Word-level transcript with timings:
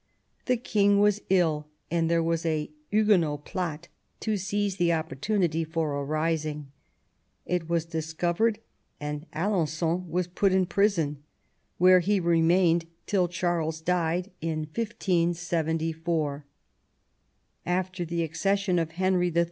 The 0.47 0.57
King 0.57 0.97
was 0.99 1.21
ill, 1.29 1.67
and 1.91 2.09
there 2.09 2.23
was 2.23 2.43
a 2.43 2.71
Huguenot 2.89 3.45
plot 3.45 3.87
to 4.21 4.35
seize 4.35 4.77
the 4.77 4.91
opportunity 4.91 5.63
for 5.63 5.95
a 6.01 6.03
rising. 6.03 6.71
It 7.45 7.69
was 7.69 7.85
discovered, 7.85 8.57
and 8.99 9.27
Alen9on 9.29 10.09
was 10.09 10.25
put 10.25 10.53
in 10.53 10.65
prison, 10.65 11.21
where 11.77 11.99
he 11.99 12.19
remained 12.19 12.87
till 13.05 13.27
Charles 13.27 13.79
died 13.79 14.31
in 14.41 14.61
1574. 14.73 16.45
After 17.67 18.03
the 18.03 18.23
accession 18.23 18.79
of 18.79 18.93
Henry 18.93 19.27
III. 19.31 19.39